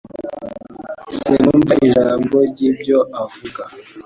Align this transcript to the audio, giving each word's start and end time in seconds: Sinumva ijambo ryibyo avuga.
Sinumva 1.17 1.73
ijambo 1.87 2.35
ryibyo 2.49 2.97
avuga. 3.23 3.63